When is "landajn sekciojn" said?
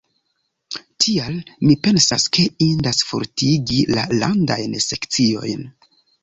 4.23-5.71